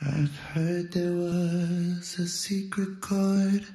[0.00, 3.66] I've heard there was a secret chord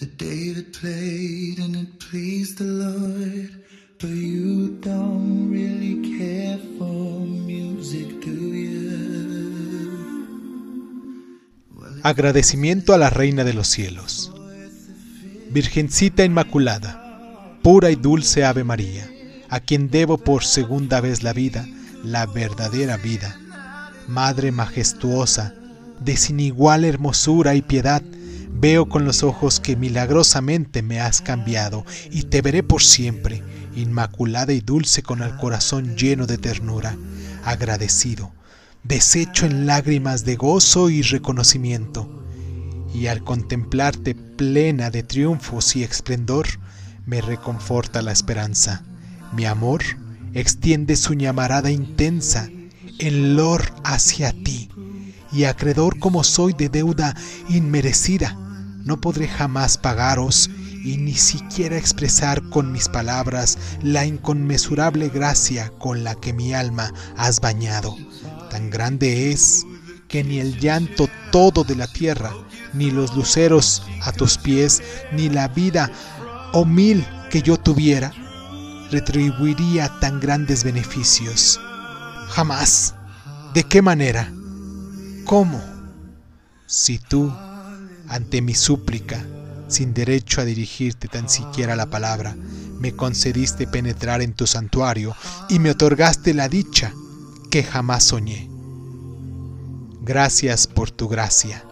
[0.00, 3.64] that David played and it pleased the Lord.
[4.00, 8.68] But you don't really care for music, do you?
[12.02, 14.32] Agradecimiento a la Reina de los Cielos.
[15.50, 19.10] Virgencita Inmaculada, pura y dulce Ave María,
[19.50, 21.66] a quien debo por segunda vez la vida,
[22.04, 23.38] la verdadera vida.
[24.06, 25.57] Madre majestuosa,
[26.00, 28.02] de sin igual hermosura y piedad,
[28.52, 33.42] veo con los ojos que milagrosamente me has cambiado y te veré por siempre,
[33.76, 36.96] inmaculada y dulce con el corazón lleno de ternura,
[37.44, 38.32] agradecido,
[38.82, 42.08] deshecho en lágrimas de gozo y reconocimiento.
[42.94, 46.46] Y al contemplarte plena de triunfos y esplendor,
[47.06, 48.82] me reconforta la esperanza.
[49.32, 49.82] Mi amor
[50.34, 52.48] extiende su llamarada intensa
[52.98, 54.68] en lor hacia ti,
[55.32, 57.14] y acreedor como soy de deuda
[57.48, 58.36] inmerecida,
[58.84, 60.48] no podré jamás pagaros
[60.84, 66.92] y ni siquiera expresar con mis palabras la inconmensurable gracia con la que mi alma
[67.16, 67.96] has bañado.
[68.50, 69.66] Tan grande es
[70.08, 72.32] que ni el llanto todo de la tierra,
[72.72, 75.90] ni los luceros a tus pies, ni la vida
[76.52, 78.12] o mil que yo tuviera,
[78.90, 81.60] retribuiría tan grandes beneficios.
[82.30, 82.94] Jamás.
[83.54, 84.32] ¿De qué manera?
[85.28, 85.60] ¿Cómo?
[86.66, 87.30] Si tú,
[88.08, 89.22] ante mi súplica,
[89.68, 92.34] sin derecho a dirigirte tan siquiera la palabra,
[92.80, 95.14] me concediste penetrar en tu santuario
[95.50, 96.94] y me otorgaste la dicha
[97.50, 98.48] que jamás soñé.
[100.00, 101.62] Gracias por tu gracia,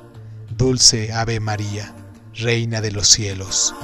[0.55, 1.95] dulce Ave María,
[2.35, 3.75] Reina de los cielos.